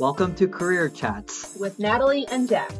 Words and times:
Welcome 0.00 0.34
to 0.36 0.48
Career 0.48 0.88
Chats 0.88 1.58
with 1.60 1.78
Natalie 1.78 2.26
and 2.28 2.48
Jack. 2.48 2.72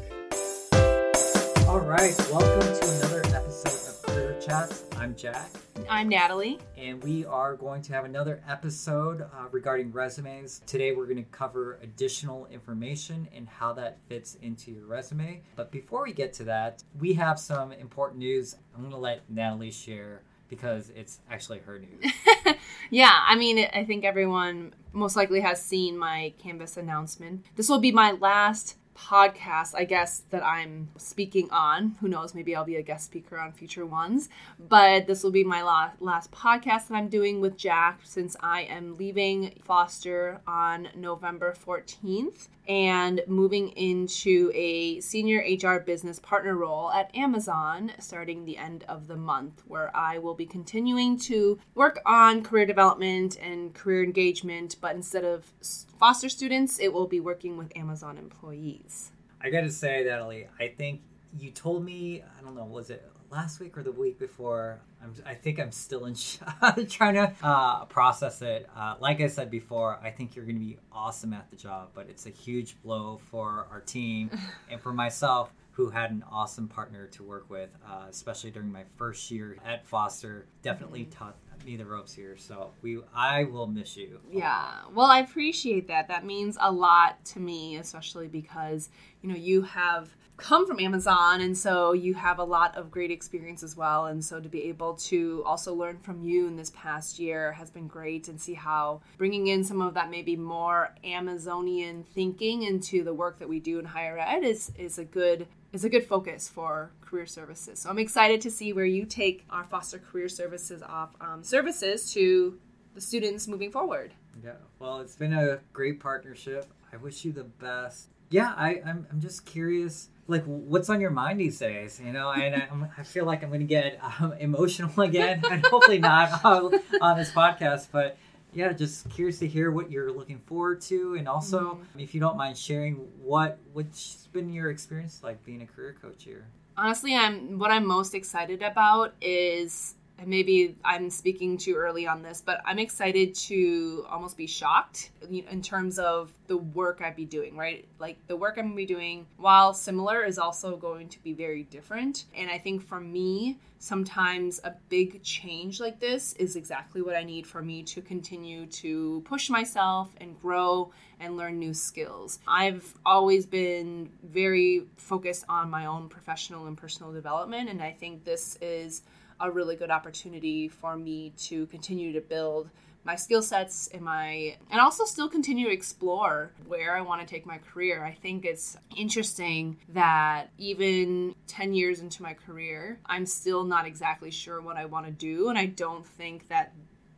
All 1.68 1.78
right, 1.78 2.16
welcome 2.32 2.60
to 2.62 2.96
another 2.96 3.22
episode 3.36 3.90
of 3.90 4.02
Career 4.04 4.40
Chats. 4.40 4.84
I'm 4.96 5.14
Jack. 5.14 5.50
I'm 5.86 6.08
Natalie. 6.08 6.58
And 6.78 7.02
we 7.02 7.26
are 7.26 7.56
going 7.56 7.82
to 7.82 7.92
have 7.92 8.06
another 8.06 8.42
episode 8.48 9.20
uh, 9.20 9.48
regarding 9.50 9.92
resumes. 9.92 10.62
Today, 10.64 10.92
we're 10.92 11.04
going 11.04 11.22
to 11.22 11.30
cover 11.30 11.78
additional 11.82 12.46
information 12.46 13.28
and 13.34 13.46
how 13.46 13.74
that 13.74 13.98
fits 14.08 14.36
into 14.40 14.70
your 14.70 14.86
resume. 14.86 15.42
But 15.56 15.70
before 15.70 16.04
we 16.04 16.14
get 16.14 16.32
to 16.34 16.44
that, 16.44 16.82
we 16.98 17.12
have 17.14 17.38
some 17.38 17.70
important 17.72 18.20
news. 18.20 18.56
I'm 18.74 18.80
going 18.80 18.92
to 18.92 18.96
let 18.96 19.28
Natalie 19.28 19.72
share 19.72 20.22
because 20.50 20.90
it's 20.94 21.20
actually 21.30 21.60
her 21.60 21.78
news. 21.78 22.12
yeah, 22.90 23.20
I 23.26 23.36
mean, 23.36 23.66
I 23.72 23.84
think 23.84 24.04
everyone 24.04 24.74
most 24.92 25.16
likely 25.16 25.40
has 25.40 25.62
seen 25.62 25.96
my 25.96 26.34
Canvas 26.38 26.76
announcement. 26.76 27.46
This 27.56 27.68
will 27.68 27.78
be 27.78 27.92
my 27.92 28.10
last 28.10 28.76
podcast, 28.96 29.74
I 29.74 29.84
guess, 29.84 30.24
that 30.30 30.44
I'm 30.44 30.90
speaking 30.96 31.48
on. 31.50 31.96
Who 32.00 32.08
knows? 32.08 32.34
Maybe 32.34 32.54
I'll 32.54 32.64
be 32.64 32.76
a 32.76 32.82
guest 32.82 33.06
speaker 33.06 33.38
on 33.38 33.52
future 33.52 33.86
ones. 33.86 34.28
But 34.58 35.06
this 35.06 35.22
will 35.22 35.30
be 35.30 35.44
my 35.44 35.62
last, 35.62 36.30
podcast 36.32 36.88
that 36.88 36.94
I'm 36.94 37.08
doing 37.08 37.40
with 37.40 37.56
Jack 37.56 38.00
since 38.04 38.36
I 38.40 38.62
am 38.62 38.96
leaving 38.96 39.58
Foster 39.64 40.40
on 40.46 40.88
November 40.94 41.54
14th 41.54 42.48
and 42.70 43.20
moving 43.26 43.70
into 43.70 44.52
a 44.54 45.00
senior 45.00 45.40
HR 45.40 45.80
business 45.80 46.20
partner 46.20 46.54
role 46.54 46.92
at 46.92 47.12
Amazon 47.16 47.90
starting 47.98 48.44
the 48.44 48.56
end 48.56 48.84
of 48.88 49.08
the 49.08 49.16
month, 49.16 49.64
where 49.66 49.94
I 49.94 50.18
will 50.18 50.36
be 50.36 50.46
continuing 50.46 51.18
to 51.22 51.58
work 51.74 52.00
on 52.06 52.44
career 52.44 52.66
development 52.66 53.36
and 53.42 53.74
career 53.74 54.04
engagement, 54.04 54.76
but 54.80 54.94
instead 54.94 55.24
of 55.24 55.52
foster 55.98 56.28
students, 56.28 56.78
it 56.78 56.92
will 56.92 57.08
be 57.08 57.18
working 57.18 57.56
with 57.56 57.76
Amazon 57.76 58.16
employees. 58.16 59.10
I 59.40 59.50
gotta 59.50 59.72
say, 59.72 60.04
Natalie, 60.04 60.46
I 60.60 60.68
think 60.68 61.00
you 61.40 61.50
told 61.50 61.84
me, 61.84 62.22
I 62.22 62.44
don't 62.44 62.54
know, 62.54 62.66
was 62.66 62.90
it 62.90 63.04
last 63.30 63.60
week 63.60 63.76
or 63.78 63.82
the 63.82 63.92
week 63.92 64.18
before. 64.18 64.80
I'm, 65.02 65.14
I 65.24 65.34
think 65.34 65.58
I'm 65.58 65.72
still 65.72 66.06
in 66.06 66.14
trying 66.88 67.14
to 67.14 67.32
uh, 67.42 67.84
process 67.86 68.42
it. 68.42 68.68
Uh, 68.76 68.96
like 69.00 69.20
I 69.20 69.28
said 69.28 69.50
before, 69.50 69.98
I 70.02 70.10
think 70.10 70.36
you're 70.36 70.44
going 70.44 70.58
to 70.58 70.64
be 70.64 70.78
awesome 70.92 71.32
at 71.32 71.50
the 71.50 71.56
job, 71.56 71.90
but 71.94 72.08
it's 72.08 72.26
a 72.26 72.30
huge 72.30 72.80
blow 72.82 73.20
for 73.30 73.66
our 73.70 73.80
team 73.80 74.30
and 74.70 74.80
for 74.80 74.92
myself, 74.92 75.52
who 75.72 75.88
had 75.88 76.10
an 76.10 76.22
awesome 76.30 76.68
partner 76.68 77.06
to 77.06 77.22
work 77.22 77.48
with, 77.48 77.70
uh, 77.86 78.04
especially 78.10 78.50
during 78.50 78.70
my 78.70 78.84
first 78.96 79.30
year 79.30 79.56
at 79.64 79.86
Foster. 79.86 80.46
Definitely 80.62 81.02
mm-hmm. 81.02 81.24
taught 81.24 81.36
me 81.64 81.76
the 81.76 81.84
ropes 81.84 82.12
here, 82.12 82.36
so 82.36 82.72
we 82.82 83.00
I 83.14 83.44
will 83.44 83.66
miss 83.66 83.96
you. 83.96 84.20
Yeah, 84.30 84.72
well, 84.94 85.06
I 85.06 85.20
appreciate 85.20 85.88
that. 85.88 86.08
That 86.08 86.24
means 86.24 86.56
a 86.60 86.70
lot 86.70 87.24
to 87.26 87.40
me, 87.40 87.76
especially 87.76 88.28
because 88.28 88.90
you 89.22 89.28
know 89.28 89.36
you 89.36 89.62
have 89.62 90.14
come 90.40 90.66
from 90.66 90.80
Amazon, 90.80 91.42
and 91.42 91.56
so 91.56 91.92
you 91.92 92.14
have 92.14 92.38
a 92.38 92.44
lot 92.44 92.74
of 92.76 92.90
great 92.90 93.10
experience 93.10 93.62
as 93.62 93.76
well. 93.76 94.06
And 94.06 94.24
so 94.24 94.40
to 94.40 94.48
be 94.48 94.64
able 94.64 94.94
to 94.94 95.42
also 95.44 95.74
learn 95.74 95.98
from 95.98 96.22
you 96.22 96.46
in 96.46 96.56
this 96.56 96.72
past 96.74 97.18
year 97.18 97.52
has 97.52 97.70
been 97.70 97.86
great, 97.86 98.28
and 98.28 98.40
see 98.40 98.54
how 98.54 99.02
bringing 99.18 99.48
in 99.48 99.64
some 99.64 99.82
of 99.82 99.94
that 99.94 100.10
maybe 100.10 100.36
more 100.36 100.94
Amazonian 101.04 102.04
thinking 102.14 102.62
into 102.62 103.04
the 103.04 103.14
work 103.14 103.38
that 103.38 103.48
we 103.48 103.60
do 103.60 103.78
in 103.78 103.84
higher 103.84 104.18
ed 104.18 104.42
is 104.42 104.72
is 104.78 104.98
a 104.98 105.04
good 105.04 105.46
is 105.72 105.84
a 105.84 105.88
good 105.88 106.06
focus 106.06 106.48
for 106.48 106.90
career 107.00 107.26
services. 107.26 107.80
So 107.80 107.90
I'm 107.90 107.98
excited 107.98 108.40
to 108.42 108.50
see 108.50 108.72
where 108.72 108.84
you 108.84 109.04
take 109.04 109.44
our 109.50 109.64
foster 109.64 109.98
career 109.98 110.28
services 110.28 110.82
off 110.82 111.10
um, 111.20 111.44
services 111.44 112.12
to 112.14 112.58
the 112.94 113.00
students 113.00 113.46
moving 113.46 113.70
forward. 113.70 114.12
Yeah, 114.42 114.52
well, 114.78 115.00
it's 115.00 115.16
been 115.16 115.32
a 115.32 115.58
great 115.72 116.00
partnership. 116.00 116.66
I 116.92 116.96
wish 116.96 117.24
you 117.24 117.32
the 117.32 117.44
best. 117.44 118.08
Yeah, 118.30 118.54
I, 118.56 118.80
I'm, 118.86 119.06
I'm 119.10 119.20
just 119.20 119.44
curious 119.44 120.08
like 120.30 120.44
what's 120.44 120.88
on 120.88 121.00
your 121.00 121.10
mind 121.10 121.40
these 121.40 121.58
days 121.58 122.00
you 122.02 122.12
know 122.12 122.30
and 122.30 122.54
I, 122.54 122.68
I 122.98 123.02
feel 123.02 123.24
like 123.24 123.42
i'm 123.42 123.50
going 123.50 123.60
to 123.60 123.66
get 123.66 124.00
um, 124.20 124.32
emotional 124.34 124.98
again 125.02 125.42
and 125.50 125.64
hopefully 125.66 125.98
not 125.98 126.44
on, 126.44 126.72
on, 127.00 127.18
this 127.18 127.32
podcast 127.32 127.88
but 127.92 128.16
yeah 128.54 128.72
just 128.72 129.10
curious 129.10 129.40
to 129.40 129.48
hear 129.48 129.70
what 129.70 129.90
you're 129.90 130.12
looking 130.12 130.38
forward 130.38 130.80
to 130.82 131.16
and 131.16 131.28
also 131.28 131.74
mm-hmm. 131.74 132.00
if 132.00 132.14
you 132.14 132.20
don't 132.20 132.36
mind 132.36 132.56
sharing 132.56 132.94
what 133.20 133.58
what's 133.72 134.28
been 134.32 134.52
your 134.52 134.70
experience 134.70 135.20
like 135.22 135.44
being 135.44 135.62
a 135.62 135.66
career 135.66 135.96
coach 136.00 136.24
here 136.24 136.46
honestly 136.76 137.16
i'm 137.16 137.58
what 137.58 137.70
i'm 137.70 137.86
most 137.86 138.14
excited 138.14 138.62
about 138.62 139.14
is 139.20 139.96
and 140.20 140.28
maybe 140.28 140.76
I'm 140.84 141.08
speaking 141.08 141.56
too 141.56 141.74
early 141.74 142.06
on 142.06 142.22
this, 142.22 142.42
but 142.44 142.60
I'm 142.66 142.78
excited 142.78 143.34
to 143.36 144.04
almost 144.10 144.36
be 144.36 144.46
shocked 144.46 145.10
in 145.30 145.62
terms 145.62 145.98
of 145.98 146.30
the 146.46 146.58
work 146.58 147.00
I'd 147.02 147.16
be 147.16 147.24
doing, 147.24 147.56
right? 147.56 147.86
Like 147.98 148.18
the 148.26 148.36
work 148.36 148.58
I'm 148.58 148.66
gonna 148.66 148.76
be 148.76 148.84
doing, 148.84 149.26
while 149.38 149.72
similar, 149.72 150.22
is 150.22 150.38
also 150.38 150.76
going 150.76 151.08
to 151.08 151.22
be 151.22 151.32
very 151.32 151.62
different. 151.62 152.26
And 152.36 152.50
I 152.50 152.58
think 152.58 152.82
for 152.82 153.00
me, 153.00 153.58
sometimes 153.78 154.60
a 154.62 154.74
big 154.90 155.22
change 155.22 155.80
like 155.80 155.98
this 156.00 156.34
is 156.34 156.54
exactly 156.54 157.00
what 157.00 157.16
I 157.16 157.24
need 157.24 157.46
for 157.46 157.62
me 157.62 157.82
to 157.84 158.02
continue 158.02 158.66
to 158.66 159.22
push 159.24 159.48
myself 159.48 160.10
and 160.20 160.38
grow 160.38 160.92
and 161.18 161.38
learn 161.38 161.58
new 161.58 161.72
skills. 161.72 162.40
I've 162.46 162.92
always 163.06 163.46
been 163.46 164.10
very 164.22 164.86
focused 164.96 165.46
on 165.48 165.70
my 165.70 165.86
own 165.86 166.10
professional 166.10 166.66
and 166.66 166.76
personal 166.76 167.10
development, 167.10 167.70
and 167.70 167.82
I 167.82 167.92
think 167.92 168.24
this 168.24 168.58
is 168.60 169.02
a 169.40 169.50
really 169.50 169.76
good 169.76 169.90
opportunity 169.90 170.68
for 170.68 170.96
me 170.96 171.32
to 171.38 171.66
continue 171.66 172.12
to 172.12 172.20
build 172.20 172.70
my 173.04 173.16
skill 173.16 173.42
sets 173.42 173.88
and 173.94 174.02
my 174.02 174.56
and 174.70 174.80
also 174.80 175.04
still 175.04 175.28
continue 175.28 175.66
to 175.66 175.72
explore 175.72 176.50
where 176.66 176.94
I 176.94 177.00
want 177.00 177.22
to 177.22 177.26
take 177.26 177.46
my 177.46 177.58
career. 177.58 178.04
I 178.04 178.12
think 178.12 178.44
it's 178.44 178.76
interesting 178.96 179.78
that 179.90 180.50
even 180.58 181.34
10 181.46 181.72
years 181.72 182.00
into 182.00 182.22
my 182.22 182.34
career, 182.34 182.98
I'm 183.06 183.24
still 183.24 183.64
not 183.64 183.86
exactly 183.86 184.30
sure 184.30 184.60
what 184.60 184.76
I 184.76 184.84
want 184.84 185.06
to 185.06 185.12
do 185.12 185.48
and 185.48 185.58
I 185.58 185.66
don't 185.66 186.06
think 186.06 186.48
that 186.48 186.72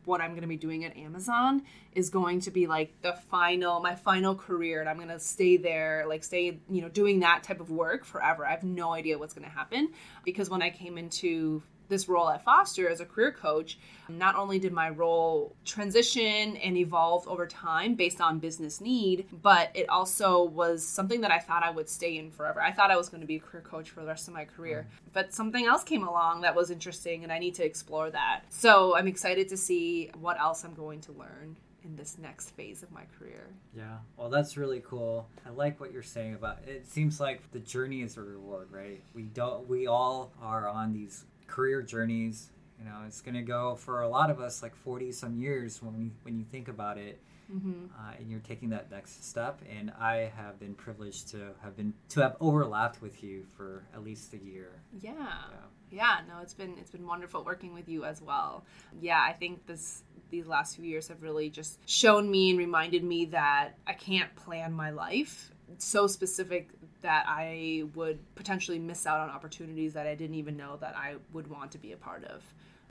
what 0.05 0.21
I'm 0.21 0.31
going 0.31 0.41
to 0.41 0.47
be 0.47 0.57
doing 0.57 0.83
at 0.83 0.97
Amazon 0.97 1.63
is 1.93 2.09
going 2.09 2.41
to 2.41 2.51
be 2.51 2.67
like 2.67 2.93
the 3.01 3.13
final 3.13 3.79
my 3.79 3.95
final 3.95 4.35
career 4.35 4.81
and 4.81 4.89
I'm 4.89 4.97
going 4.97 5.09
to 5.09 5.19
stay 5.19 5.57
there 5.57 6.05
like 6.07 6.23
stay 6.23 6.59
you 6.69 6.81
know 6.81 6.89
doing 6.89 7.19
that 7.21 7.43
type 7.43 7.59
of 7.59 7.69
work 7.71 8.05
forever. 8.05 8.45
I 8.45 8.51
have 8.51 8.63
no 8.63 8.93
idea 8.93 9.17
what's 9.17 9.33
going 9.33 9.47
to 9.47 9.53
happen 9.53 9.89
because 10.23 10.49
when 10.49 10.61
I 10.61 10.69
came 10.69 10.97
into 10.97 11.61
this 11.89 12.07
role 12.07 12.29
at 12.29 12.43
Foster 12.43 12.89
as 12.89 12.99
a 12.99 13.05
career 13.05 13.31
coach, 13.31 13.77
not 14.09 14.35
only 14.35 14.59
did 14.59 14.73
my 14.73 14.89
role 14.89 15.55
transition 15.65 16.57
and 16.57 16.77
evolve 16.77 17.27
over 17.27 17.47
time 17.47 17.95
based 17.95 18.21
on 18.21 18.39
business 18.39 18.81
need, 18.81 19.27
but 19.41 19.69
it 19.73 19.89
also 19.89 20.43
was 20.43 20.85
something 20.85 21.21
that 21.21 21.31
I 21.31 21.39
thought 21.39 21.63
I 21.63 21.69
would 21.69 21.89
stay 21.89 22.17
in 22.17 22.31
forever. 22.31 22.61
I 22.61 22.71
thought 22.71 22.91
I 22.91 22.97
was 22.97 23.09
going 23.09 23.21
to 23.21 23.27
be 23.27 23.37
a 23.37 23.39
career 23.39 23.63
coach 23.63 23.89
for 23.89 24.01
the 24.01 24.07
rest 24.07 24.27
of 24.27 24.33
my 24.33 24.45
career, 24.45 24.87
but 25.13 25.33
something 25.33 25.65
else 25.65 25.83
came 25.83 26.07
along 26.07 26.41
that 26.41 26.55
was 26.55 26.71
interesting 26.71 27.23
and 27.23 27.31
I 27.31 27.39
need 27.39 27.55
to 27.55 27.65
explore 27.65 28.09
that. 28.11 28.41
So 28.49 28.95
I'm 28.95 29.07
excited 29.07 29.49
to 29.49 29.57
see 29.57 30.11
what 30.19 30.39
else 30.39 30.63
I'm 30.63 30.73
going 30.73 31.01
to 31.01 31.11
learn 31.13 31.57
in 31.83 31.95
this 31.95 32.17
next 32.17 32.51
phase 32.51 32.83
of 32.83 32.91
my 32.91 33.03
career. 33.17 33.47
Yeah, 33.75 33.97
well, 34.17 34.29
that's 34.29 34.57
really 34.57 34.81
cool. 34.85 35.27
I 35.45 35.49
like 35.49 35.79
what 35.79 35.91
you're 35.91 36.01
saying 36.03 36.33
about 36.35 36.59
it. 36.65 36.69
it 36.69 36.87
seems 36.87 37.19
like 37.19 37.51
the 37.51 37.59
journey 37.59 38.01
is 38.01 38.17
a 38.17 38.21
reward, 38.21 38.69
right? 38.71 39.01
We 39.13 39.23
don't. 39.23 39.67
We 39.67 39.87
all 39.87 40.31
are 40.41 40.67
on 40.67 40.93
these 40.93 41.25
career 41.47 41.81
journeys. 41.81 42.49
You 42.79 42.85
know, 42.85 42.97
it's 43.07 43.21
going 43.21 43.35
to 43.35 43.41
go 43.41 43.75
for 43.75 44.01
a 44.01 44.09
lot 44.09 44.29
of 44.29 44.39
us 44.39 44.61
like 44.61 44.75
40 44.75 45.11
some 45.11 45.35
years 45.35 45.81
when 45.81 45.97
we 45.97 46.11
when 46.23 46.37
you 46.37 46.45
think 46.51 46.67
about 46.67 46.97
it. 46.97 47.21
Mm-hmm. 47.53 47.85
Uh, 47.93 48.13
and 48.17 48.31
you're 48.31 48.39
taking 48.39 48.69
that 48.69 48.89
next 48.89 49.27
step. 49.27 49.61
And 49.69 49.91
I 49.99 50.31
have 50.35 50.59
been 50.59 50.73
privileged 50.73 51.29
to 51.29 51.51
have 51.61 51.75
been 51.75 51.93
to 52.09 52.21
have 52.21 52.35
overlapped 52.39 53.01
with 53.01 53.23
you 53.23 53.45
for 53.55 53.83
at 53.93 54.03
least 54.03 54.33
a 54.33 54.37
year. 54.37 54.81
Yeah. 55.01 55.11
yeah. 55.13 55.57
Yeah, 55.91 56.21
no, 56.27 56.39
it's 56.41 56.55
been 56.55 56.75
it's 56.79 56.89
been 56.89 57.05
wonderful 57.05 57.43
working 57.43 57.73
with 57.73 57.87
you 57.87 58.03
as 58.03 58.19
well. 58.19 58.65
Yeah, 58.99 59.21
I 59.21 59.33
think 59.33 59.67
this 59.67 60.01
these 60.31 60.47
last 60.47 60.75
few 60.75 60.85
years 60.85 61.07
have 61.09 61.21
really 61.21 61.51
just 61.51 61.77
shown 61.87 62.31
me 62.31 62.49
and 62.49 62.57
reminded 62.57 63.03
me 63.03 63.25
that 63.25 63.73
I 63.85 63.93
can't 63.93 64.35
plan 64.35 64.73
my 64.73 64.89
life 64.89 65.51
so 65.77 66.07
specific 66.07 66.69
that 67.03 67.25
I 67.27 67.83
would 67.93 68.19
potentially 68.35 68.79
miss 68.79 69.05
out 69.05 69.19
on 69.19 69.29
opportunities 69.29 69.93
that 69.93 70.07
I 70.07 70.15
didn't 70.15 70.35
even 70.35 70.57
know 70.57 70.77
that 70.77 70.95
I 70.97 71.15
would 71.31 71.47
want 71.47 71.71
to 71.73 71.77
be 71.77 71.91
a 71.91 71.97
part 71.97 72.23
of. 72.25 72.41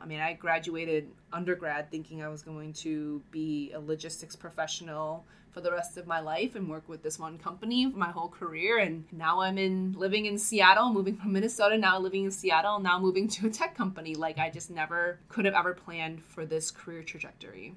I 0.00 0.06
mean, 0.06 0.20
I 0.20 0.32
graduated 0.34 1.08
undergrad 1.32 1.90
thinking 1.90 2.22
I 2.22 2.28
was 2.28 2.42
going 2.42 2.72
to 2.74 3.22
be 3.30 3.72
a 3.72 3.80
logistics 3.80 4.34
professional 4.36 5.24
for 5.52 5.60
the 5.60 5.70
rest 5.70 5.96
of 5.96 6.06
my 6.06 6.18
life 6.18 6.54
and 6.54 6.68
work 6.68 6.88
with 6.88 7.02
this 7.02 7.18
one 7.18 7.36
company 7.36 7.84
my 7.84 8.10
whole 8.10 8.28
career 8.28 8.78
and 8.78 9.04
now 9.12 9.40
I'm 9.40 9.58
in 9.58 9.92
living 9.92 10.24
in 10.24 10.38
Seattle, 10.38 10.90
moving 10.90 11.16
from 11.16 11.32
Minnesota, 11.32 11.76
now 11.76 11.98
living 11.98 12.24
in 12.24 12.30
Seattle, 12.30 12.80
now 12.80 12.98
moving 12.98 13.28
to 13.28 13.46
a 13.48 13.50
tech 13.50 13.76
company. 13.76 14.14
Like 14.14 14.38
I 14.38 14.48
just 14.48 14.70
never 14.70 15.18
could 15.28 15.44
have 15.44 15.54
ever 15.54 15.74
planned 15.74 16.24
for 16.24 16.46
this 16.46 16.70
career 16.70 17.02
trajectory. 17.02 17.74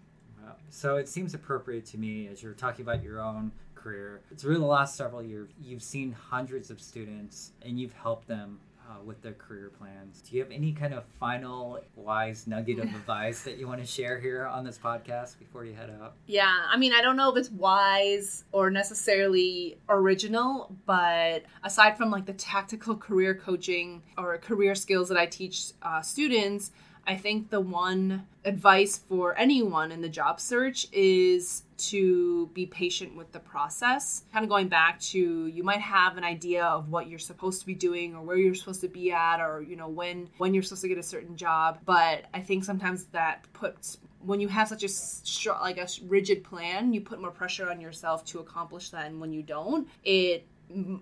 So 0.69 0.97
it 0.97 1.07
seems 1.07 1.33
appropriate 1.33 1.85
to 1.87 1.97
me 1.97 2.27
as 2.27 2.43
you're 2.43 2.53
talking 2.53 2.83
about 2.83 3.03
your 3.03 3.19
own 3.19 3.51
career. 3.85 4.21
Through 4.37 4.57
the 4.57 4.65
last 4.65 4.95
several 4.95 5.21
years, 5.21 5.49
you've 5.61 5.83
seen 5.83 6.11
hundreds 6.11 6.71
of 6.71 6.81
students 6.81 7.51
and 7.61 7.79
you've 7.79 7.93
helped 7.93 8.27
them 8.27 8.59
uh, 8.87 9.03
with 9.03 9.21
their 9.21 9.33
career 9.33 9.71
plans. 9.77 10.21
Do 10.21 10.35
you 10.35 10.43
have 10.43 10.51
any 10.51 10.71
kind 10.71 10.93
of 10.93 11.03
final 11.19 11.79
wise 11.95 12.47
nugget 12.47 12.79
of 12.79 12.85
advice 12.95 13.41
that 13.41 13.57
you 13.57 13.67
want 13.67 13.81
to 13.81 13.85
share 13.85 14.19
here 14.19 14.45
on 14.45 14.63
this 14.63 14.77
podcast 14.77 15.37
before 15.37 15.65
you 15.65 15.73
head 15.73 15.95
out? 16.01 16.13
Yeah, 16.25 16.51
I 16.67 16.77
mean, 16.77 16.93
I 16.93 17.01
don't 17.01 17.15
know 17.15 17.31
if 17.31 17.37
it's 17.37 17.51
wise 17.51 18.43
or 18.51 18.69
necessarily 18.69 19.77
original, 19.87 20.75
but 20.85 21.43
aside 21.63 21.95
from 21.97 22.09
like 22.09 22.25
the 22.25 22.33
tactical 22.33 22.95
career 22.95 23.35
coaching 23.35 24.01
or 24.17 24.37
career 24.39 24.73
skills 24.75 25.09
that 25.09 25.17
I 25.17 25.27
teach 25.27 25.73
uh, 25.81 26.01
students, 26.01 26.71
I 27.07 27.15
think 27.15 27.49
the 27.49 27.61
one 27.61 28.25
advice 28.43 28.97
for 28.97 29.37
anyone 29.37 29.91
in 29.91 30.01
the 30.01 30.09
job 30.09 30.39
search 30.39 30.87
is 30.91 31.63
to 31.77 32.47
be 32.53 32.65
patient 32.65 33.15
with 33.15 33.31
the 33.31 33.39
process. 33.39 34.23
Kind 34.31 34.43
of 34.43 34.49
going 34.49 34.67
back 34.67 34.99
to 35.01 35.47
you 35.47 35.63
might 35.63 35.81
have 35.81 36.17
an 36.17 36.23
idea 36.23 36.63
of 36.63 36.89
what 36.89 37.07
you're 37.07 37.19
supposed 37.19 37.59
to 37.61 37.65
be 37.65 37.75
doing 37.75 38.15
or 38.15 38.23
where 38.23 38.37
you're 38.37 38.55
supposed 38.55 38.81
to 38.81 38.87
be 38.87 39.11
at 39.11 39.39
or 39.39 39.61
you 39.61 39.75
know 39.75 39.87
when 39.87 40.29
when 40.37 40.53
you're 40.53 40.63
supposed 40.63 40.83
to 40.83 40.87
get 40.87 40.97
a 40.97 41.03
certain 41.03 41.35
job, 41.35 41.79
but 41.85 42.25
I 42.33 42.41
think 42.41 42.63
sometimes 42.63 43.05
that 43.05 43.45
puts 43.53 43.97
when 44.25 44.39
you 44.39 44.47
have 44.47 44.67
such 44.67 44.83
a 44.83 45.51
like 45.61 45.77
a 45.77 45.87
rigid 46.07 46.43
plan, 46.43 46.93
you 46.93 47.01
put 47.01 47.21
more 47.21 47.31
pressure 47.31 47.69
on 47.69 47.79
yourself 47.79 48.25
to 48.25 48.39
accomplish 48.39 48.89
that 48.89 49.07
and 49.07 49.19
when 49.19 49.31
you 49.33 49.43
don't, 49.43 49.87
it 50.03 50.47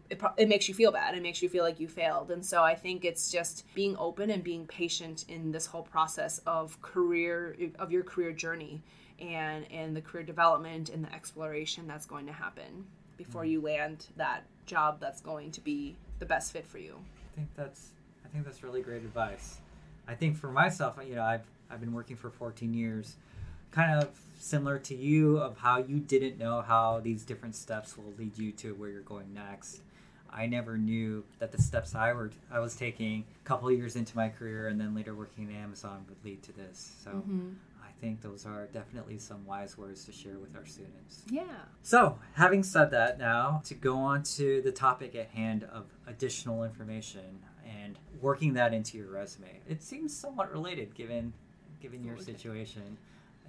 it, 0.09 0.21
it 0.37 0.49
makes 0.49 0.67
you 0.67 0.73
feel 0.73 0.91
bad. 0.91 1.15
It 1.15 1.21
makes 1.21 1.41
you 1.41 1.49
feel 1.49 1.63
like 1.63 1.79
you 1.79 1.87
failed. 1.87 2.31
And 2.31 2.45
so 2.45 2.63
I 2.63 2.75
think 2.75 3.05
it's 3.05 3.31
just 3.31 3.65
being 3.73 3.95
open 3.97 4.29
and 4.29 4.43
being 4.43 4.65
patient 4.65 5.25
in 5.27 5.51
this 5.51 5.65
whole 5.65 5.83
process 5.83 6.39
of 6.45 6.81
career 6.81 7.55
of 7.79 7.91
your 7.91 8.03
career 8.03 8.31
journey 8.31 8.81
and 9.19 9.71
and 9.71 9.95
the 9.95 10.01
career 10.01 10.23
development 10.23 10.89
and 10.89 11.03
the 11.03 11.13
exploration 11.13 11.87
that's 11.87 12.05
going 12.05 12.25
to 12.25 12.33
happen 12.33 12.85
before 13.17 13.43
mm-hmm. 13.43 13.51
you 13.51 13.61
land 13.61 14.07
that 14.17 14.43
job 14.65 14.99
that's 14.99 15.21
going 15.21 15.51
to 15.51 15.61
be 15.61 15.95
the 16.19 16.25
best 16.25 16.51
fit 16.51 16.65
for 16.65 16.77
you. 16.77 16.95
I 17.33 17.35
think 17.35 17.49
that's 17.55 17.91
I 18.25 18.29
think 18.29 18.45
that's 18.45 18.63
really 18.63 18.81
great 18.81 19.03
advice. 19.03 19.57
I 20.07 20.15
think 20.15 20.37
for 20.37 20.51
myself, 20.51 20.97
you 21.07 21.15
know, 21.15 21.23
I've 21.23 21.45
I've 21.69 21.79
been 21.79 21.93
working 21.93 22.15
for 22.15 22.29
14 22.29 22.73
years, 22.73 23.15
kind 23.73 24.01
of 24.01 24.09
similar 24.39 24.77
to 24.77 24.95
you 24.95 25.37
of 25.37 25.57
how 25.57 25.77
you 25.77 25.99
didn't 25.99 26.37
know 26.37 26.61
how 26.61 26.99
these 27.01 27.23
different 27.23 27.55
steps 27.55 27.97
will 27.97 28.13
lead 28.17 28.37
you 28.37 28.51
to 28.51 28.73
where 28.75 28.89
you're 28.89 29.01
going 29.01 29.33
next. 29.33 29.81
I 30.31 30.47
never 30.47 30.77
knew 30.77 31.23
that 31.39 31.51
the 31.51 31.61
steps 31.61 31.93
I 31.95 32.11
were 32.13 32.31
I 32.51 32.59
was 32.59 32.75
taking 32.75 33.23
a 33.43 33.47
couple 33.47 33.69
of 33.69 33.77
years 33.77 33.95
into 33.95 34.15
my 34.15 34.29
career 34.29 34.67
and 34.67 34.79
then 34.79 34.95
later 34.95 35.13
working 35.13 35.49
at 35.49 35.55
Amazon 35.55 36.05
would 36.07 36.23
lead 36.23 36.43
to 36.43 36.51
this. 36.53 36.95
So 37.03 37.11
Mm-hmm. 37.11 37.49
I 37.83 38.05
think 38.05 38.21
those 38.21 38.45
are 38.45 38.67
definitely 38.73 39.17
some 39.17 39.45
wise 39.45 39.77
words 39.77 40.03
to 40.05 40.11
share 40.11 40.37
with 40.37 40.57
our 40.57 40.65
students. 40.65 41.21
Yeah. 41.29 41.43
So, 41.83 42.19
having 42.33 42.61
said 42.61 42.91
that, 42.91 43.17
now 43.17 43.61
to 43.65 43.73
go 43.75 43.95
on 43.97 44.23
to 44.23 44.61
the 44.61 44.73
topic 44.73 45.15
at 45.15 45.29
hand 45.29 45.63
of 45.71 45.85
additional 46.05 46.65
information 46.65 47.39
and 47.65 47.97
working 48.19 48.55
that 48.55 48.73
into 48.73 48.97
your 48.97 49.07
resume. 49.07 49.61
It 49.69 49.81
seems 49.81 50.13
somewhat 50.13 50.51
related 50.51 50.93
given 50.95 51.31
given 51.81 52.03
your 52.03 52.17
situation 52.17 52.97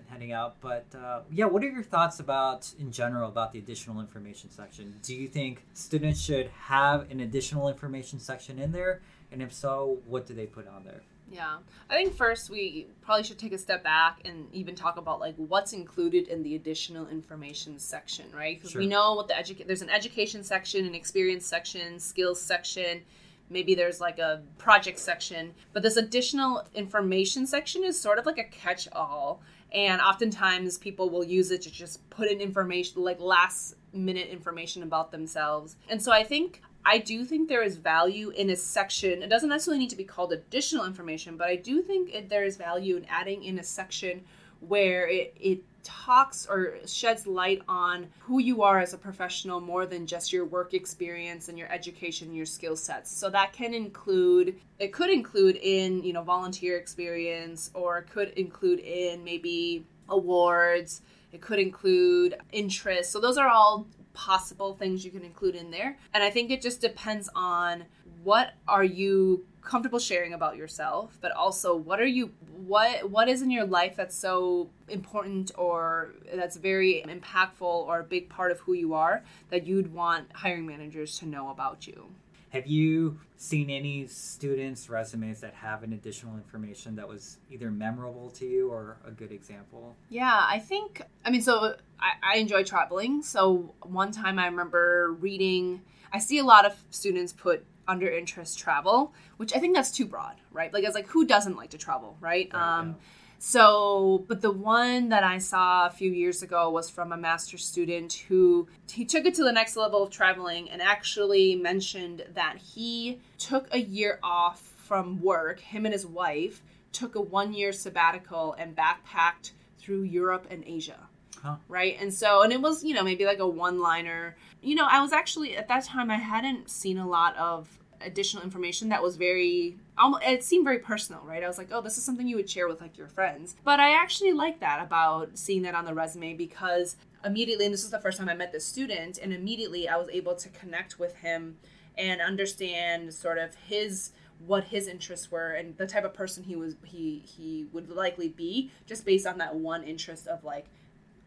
heading 0.08 0.32
out. 0.32 0.60
But 0.60 0.86
uh, 0.94 1.20
yeah, 1.30 1.46
what 1.46 1.62
are 1.64 1.68
your 1.68 1.82
thoughts 1.82 2.20
about 2.20 2.72
in 2.78 2.90
general 2.90 3.28
about 3.28 3.52
the 3.52 3.58
additional 3.58 4.00
information 4.00 4.50
section? 4.50 4.94
Do 5.02 5.14
you 5.14 5.28
think 5.28 5.64
students 5.74 6.20
should 6.20 6.48
have 6.48 7.10
an 7.10 7.20
additional 7.20 7.68
information 7.68 8.18
section 8.18 8.58
in 8.58 8.72
there? 8.72 9.02
And 9.32 9.42
if 9.42 9.52
so, 9.52 9.98
what 10.06 10.26
do 10.26 10.34
they 10.34 10.46
put 10.46 10.68
on 10.68 10.84
there? 10.84 11.02
Yeah. 11.30 11.56
I 11.88 11.94
think 11.96 12.14
first 12.14 12.50
we 12.50 12.86
probably 13.00 13.24
should 13.24 13.38
take 13.38 13.52
a 13.52 13.58
step 13.58 13.82
back 13.82 14.20
and 14.24 14.46
even 14.52 14.74
talk 14.74 14.98
about 14.98 15.20
like 15.20 15.34
what's 15.36 15.72
included 15.72 16.28
in 16.28 16.42
the 16.42 16.54
additional 16.54 17.08
information 17.08 17.78
section, 17.78 18.26
right? 18.32 18.56
Because 18.56 18.74
we 18.74 18.86
know 18.86 19.14
what 19.14 19.28
the 19.28 19.34
edu- 19.34 19.66
there's 19.66 19.82
an 19.82 19.90
education 19.90 20.44
section, 20.44 20.86
an 20.86 20.94
experience 20.94 21.46
section, 21.46 21.98
skills 21.98 22.40
section, 22.40 23.02
maybe 23.50 23.74
there's 23.74 24.00
like 24.00 24.18
a 24.18 24.42
project 24.58 24.98
section, 24.98 25.54
but 25.72 25.82
this 25.82 25.96
additional 25.96 26.64
information 26.74 27.46
section 27.46 27.84
is 27.84 28.00
sort 28.00 28.18
of 28.18 28.26
like 28.26 28.38
a 28.38 28.44
catch-all 28.44 29.42
and 29.74 30.00
oftentimes 30.00 30.78
people 30.78 31.10
will 31.10 31.24
use 31.24 31.50
it 31.50 31.62
to 31.62 31.70
just 31.70 32.08
put 32.08 32.30
in 32.30 32.40
information 32.40 33.02
like 33.02 33.20
last 33.20 33.74
minute 33.92 34.28
information 34.28 34.82
about 34.82 35.10
themselves. 35.10 35.76
And 35.88 36.00
so 36.00 36.12
I 36.12 36.22
think 36.22 36.62
I 36.86 36.98
do 36.98 37.24
think 37.24 37.48
there 37.48 37.62
is 37.62 37.76
value 37.76 38.30
in 38.30 38.50
a 38.50 38.56
section. 38.56 39.22
It 39.22 39.28
doesn't 39.28 39.48
necessarily 39.48 39.78
need 39.78 39.90
to 39.90 39.96
be 39.96 40.04
called 40.04 40.32
additional 40.32 40.84
information, 40.84 41.36
but 41.36 41.48
I 41.48 41.56
do 41.56 41.82
think 41.82 42.14
it, 42.14 42.28
there 42.28 42.44
is 42.44 42.56
value 42.56 42.96
in 42.96 43.06
adding 43.06 43.42
in 43.42 43.58
a 43.58 43.62
section 43.62 44.22
where 44.60 45.08
it, 45.08 45.34
it 45.40 45.62
talks 45.84 46.46
or 46.46 46.78
sheds 46.86 47.26
light 47.26 47.62
on 47.68 48.08
who 48.20 48.40
you 48.40 48.62
are 48.62 48.80
as 48.80 48.94
a 48.94 48.98
professional 48.98 49.60
more 49.60 49.86
than 49.86 50.06
just 50.06 50.32
your 50.32 50.44
work 50.44 50.74
experience 50.74 51.48
and 51.48 51.58
your 51.58 51.70
education 51.70 52.28
and 52.28 52.36
your 52.36 52.46
skill 52.46 52.76
sets. 52.76 53.10
So 53.10 53.30
that 53.30 53.52
can 53.52 53.74
include 53.74 54.58
it 54.78 54.92
could 54.92 55.10
include 55.10 55.56
in, 55.56 56.02
you 56.02 56.12
know, 56.12 56.22
volunteer 56.22 56.76
experience 56.78 57.70
or 57.74 57.98
it 57.98 58.10
could 58.10 58.30
include 58.30 58.80
in 58.80 59.22
maybe 59.22 59.84
awards, 60.08 61.02
it 61.32 61.40
could 61.40 61.58
include 61.58 62.36
interests. 62.52 63.12
So 63.12 63.20
those 63.20 63.38
are 63.38 63.48
all 63.48 63.86
possible 64.14 64.74
things 64.74 65.04
you 65.04 65.10
can 65.10 65.24
include 65.24 65.54
in 65.56 65.70
there. 65.70 65.98
And 66.14 66.22
I 66.22 66.30
think 66.30 66.50
it 66.50 66.62
just 66.62 66.80
depends 66.80 67.28
on 67.34 67.84
what 68.24 68.54
are 68.66 68.84
you 68.84 69.44
comfortable 69.60 69.98
sharing 69.98 70.34
about 70.34 70.56
yourself, 70.56 71.16
but 71.20 71.32
also 71.32 71.74
what 71.74 72.00
are 72.00 72.06
you 72.06 72.32
what 72.66 73.10
what 73.10 73.28
is 73.28 73.42
in 73.42 73.50
your 73.50 73.64
life 73.64 73.96
that's 73.96 74.14
so 74.14 74.68
important 74.88 75.50
or 75.56 76.14
that's 76.34 76.56
very 76.56 77.04
impactful 77.06 77.62
or 77.62 78.00
a 78.00 78.04
big 78.04 78.28
part 78.28 78.50
of 78.52 78.60
who 78.60 78.72
you 78.74 78.94
are 78.94 79.22
that 79.50 79.66
you'd 79.66 79.92
want 79.92 80.26
hiring 80.32 80.66
managers 80.66 81.18
to 81.18 81.26
know 81.26 81.50
about 81.50 81.86
you. 81.86 82.10
Have 82.50 82.68
you 82.68 83.18
seen 83.36 83.68
any 83.68 84.06
students' 84.06 84.88
resumes 84.88 85.40
that 85.40 85.54
have 85.54 85.82
an 85.82 85.92
additional 85.92 86.36
information 86.36 86.94
that 86.94 87.08
was 87.08 87.38
either 87.50 87.68
memorable 87.68 88.30
to 88.30 88.46
you 88.46 88.70
or 88.70 88.96
a 89.04 89.10
good 89.10 89.32
example? 89.32 89.96
Yeah, 90.08 90.40
I 90.46 90.60
think, 90.60 91.02
I 91.24 91.30
mean, 91.30 91.42
so 91.42 91.74
I, 91.98 92.12
I 92.22 92.36
enjoy 92.36 92.62
traveling. 92.62 93.22
So 93.22 93.74
one 93.82 94.12
time 94.12 94.38
I 94.38 94.46
remember 94.46 95.16
reading, 95.18 95.82
I 96.14 96.18
see 96.18 96.38
a 96.38 96.44
lot 96.44 96.64
of 96.64 96.74
students 96.90 97.32
put 97.32 97.66
under 97.88 98.08
interest 98.08 98.58
travel, 98.58 99.12
which 99.36 99.54
I 99.54 99.58
think 99.58 99.74
that's 99.74 99.90
too 99.90 100.06
broad, 100.06 100.36
right? 100.52 100.72
Like, 100.72 100.84
it's 100.84 100.94
like, 100.94 101.08
who 101.08 101.26
doesn't 101.26 101.56
like 101.56 101.70
to 101.70 101.78
travel, 101.78 102.16
right? 102.20 102.48
Right, 102.54 102.78
um, 102.78 102.88
yeah. 102.88 102.94
So, 103.40 104.24
but 104.28 104.40
the 104.40 104.52
one 104.52 105.08
that 105.08 105.24
I 105.24 105.38
saw 105.38 105.86
a 105.86 105.90
few 105.90 106.10
years 106.10 106.40
ago 106.42 106.70
was 106.70 106.88
from 106.88 107.12
a 107.12 107.16
master's 107.16 107.64
student 107.64 108.12
who 108.28 108.68
he 108.90 109.04
took 109.04 109.26
it 109.26 109.34
to 109.34 109.44
the 109.44 109.52
next 109.52 109.76
level 109.76 110.04
of 110.04 110.10
traveling 110.10 110.70
and 110.70 110.80
actually 110.80 111.56
mentioned 111.56 112.24
that 112.32 112.56
he 112.58 113.20
took 113.36 113.66
a 113.74 113.80
year 113.80 114.20
off 114.22 114.72
from 114.76 115.20
work, 115.20 115.60
him 115.60 115.84
and 115.84 115.92
his 115.92 116.06
wife 116.06 116.62
took 116.92 117.16
a 117.16 117.20
one 117.20 117.52
year 117.52 117.72
sabbatical 117.72 118.54
and 118.56 118.76
backpacked 118.76 119.50
through 119.78 120.02
Europe 120.02 120.46
and 120.48 120.62
Asia. 120.64 121.08
Huh. 121.42 121.56
Right. 121.68 121.96
And 122.00 122.12
so, 122.12 122.42
and 122.42 122.52
it 122.52 122.60
was, 122.60 122.84
you 122.84 122.94
know, 122.94 123.02
maybe 123.02 123.24
like 123.24 123.38
a 123.38 123.46
one 123.46 123.80
liner. 123.80 124.36
You 124.62 124.74
know, 124.74 124.86
I 124.90 125.00
was 125.00 125.12
actually, 125.12 125.56
at 125.56 125.68
that 125.68 125.84
time, 125.84 126.10
I 126.10 126.16
hadn't 126.16 126.70
seen 126.70 126.98
a 126.98 127.06
lot 127.06 127.36
of 127.36 127.68
additional 128.00 128.42
information 128.42 128.88
that 128.90 129.02
was 129.02 129.16
very, 129.16 129.76
it 130.22 130.44
seemed 130.44 130.64
very 130.64 130.78
personal, 130.78 131.22
right? 131.24 131.42
I 131.42 131.48
was 131.48 131.58
like, 131.58 131.68
oh, 131.70 131.80
this 131.80 131.98
is 131.98 132.04
something 132.04 132.26
you 132.26 132.36
would 132.36 132.48
share 132.48 132.68
with 132.68 132.80
like 132.80 132.96
your 132.96 133.08
friends. 133.08 133.56
But 133.64 133.80
I 133.80 133.94
actually 133.94 134.32
like 134.32 134.60
that 134.60 134.82
about 134.82 135.36
seeing 135.38 135.62
that 135.62 135.74
on 135.74 135.84
the 135.84 135.94
resume 135.94 136.34
because 136.34 136.96
immediately, 137.24 137.64
and 137.64 137.74
this 137.74 137.82
was 137.82 137.90
the 137.90 137.98
first 137.98 138.18
time 138.18 138.28
I 138.28 138.34
met 138.34 138.52
this 138.52 138.64
student, 138.64 139.18
and 139.18 139.32
immediately 139.32 139.88
I 139.88 139.96
was 139.96 140.08
able 140.10 140.34
to 140.34 140.48
connect 140.50 140.98
with 140.98 141.16
him 141.16 141.56
and 141.96 142.20
understand 142.20 143.14
sort 143.14 143.38
of 143.38 143.54
his 143.54 144.12
what 144.46 144.64
his 144.64 144.88
interests 144.88 145.30
were 145.30 145.52
and 145.52 145.76
the 145.76 145.86
type 145.86 146.04
of 146.04 146.12
person 146.12 146.42
he 146.42 146.56
was 146.56 146.74
he 146.84 147.22
he 147.24 147.66
would 147.72 147.88
likely 147.88 148.28
be 148.28 148.70
just 148.84 149.04
based 149.04 149.26
on 149.26 149.38
that 149.38 149.54
one 149.54 149.84
interest 149.84 150.26
of 150.26 150.42
like 150.42 150.66